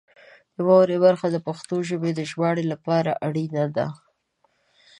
د 0.55 0.57
واورئ 0.67 0.97
برخه 1.05 1.27
د 1.31 1.37
پښتو 1.47 1.75
ژبې 1.89 2.11
د 2.15 2.19
ژباړې 2.29 2.63
لپاره 2.73 3.11
اړینه 3.27 3.63
ده. 3.75 3.87